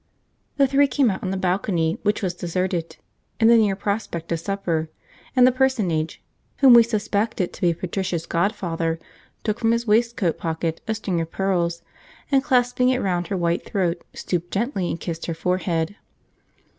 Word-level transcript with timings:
The 0.57 0.65
three 0.65 0.87
came 0.87 1.11
out 1.11 1.21
on 1.21 1.29
the 1.29 1.37
balcony, 1.37 1.99
which 2.01 2.23
was 2.23 2.33
deserted, 2.33 2.97
in 3.39 3.49
the 3.49 3.55
near 3.57 3.75
prospect 3.75 4.31
of 4.31 4.39
supper, 4.39 4.89
and 5.35 5.45
the 5.45 5.51
personage 5.51 6.23
whom 6.57 6.73
we 6.73 6.81
suspected 6.81 7.53
to 7.53 7.61
be 7.61 7.71
Patricia's 7.75 8.25
godfather 8.25 8.97
took 9.43 9.59
from 9.59 9.69
his 9.73 9.85
waistcoat 9.85 10.39
pocket 10.39 10.81
a 10.87 10.95
string 10.95 11.21
of 11.21 11.29
pearls, 11.29 11.83
and, 12.31 12.43
clasping 12.43 12.89
it 12.89 12.97
round 12.97 13.27
her 13.27 13.37
white 13.37 13.63
throat, 13.63 14.03
stooped 14.15 14.49
gently 14.51 14.89
and 14.89 14.99
kissed 14.99 15.27
her 15.27 15.35
forehead. 15.35 15.95